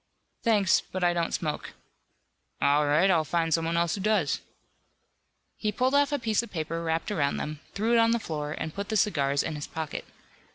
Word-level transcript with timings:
"Thanks, 0.41 0.81
but 0.91 1.03
I 1.03 1.13
don't 1.13 1.31
smoke." 1.31 1.73
"All 2.59 2.87
right, 2.87 3.11
I'll 3.11 3.23
find 3.23 3.53
someone 3.53 3.77
else 3.77 3.93
who 3.93 4.01
does." 4.01 4.41
He 5.57 5.71
pulled 5.71 5.93
off 5.93 6.11
a 6.11 6.17
piece 6.17 6.41
of 6.41 6.49
paper 6.49 6.81
wrapped 6.81 7.11
around 7.11 7.37
them, 7.37 7.59
threw 7.75 7.93
it 7.93 7.99
on 7.99 8.09
the 8.09 8.17
floor 8.17 8.51
and 8.53 8.73
put 8.73 8.89
the 8.89 8.97
cigars 8.97 9.43
in 9.43 9.53
his 9.53 9.67
pocket. 9.67 10.05